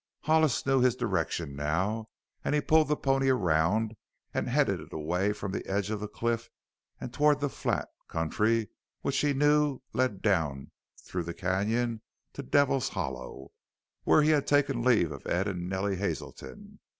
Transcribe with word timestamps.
Hollis 0.21 0.65
knew 0.65 0.81
his 0.81 0.95
direction 0.95 1.55
now 1.55 2.09
and 2.43 2.55
he 2.55 2.61
pulled 2.61 2.87
the 2.87 2.95
pony 2.95 3.29
around 3.29 3.95
and 4.33 4.49
headed 4.49 4.79
it 4.79 4.91
away 4.91 5.31
from 5.31 5.51
the 5.51 5.63
edge 5.67 5.91
of 5.91 5.99
the 5.99 6.07
cliff 6.07 6.49
and 6.99 7.13
toward 7.13 7.39
the 7.39 7.49
flat 7.51 7.87
country 8.07 8.69
which 9.01 9.19
he 9.19 9.31
knew 9.33 9.79
led 9.93 10.23
down 10.23 10.71
through 11.05 11.21
the 11.25 11.35
canyon 11.35 12.01
to 12.33 12.41
Devil's 12.41 12.89
Hollow, 12.89 13.51
where 14.03 14.23
he 14.23 14.31
had 14.31 14.47
taken 14.47 14.81
leave 14.83 15.11
of 15.11 15.27
Ed 15.27 15.47
and 15.47 15.69
Nellie 15.69 15.97
Hazelton. 15.97 16.79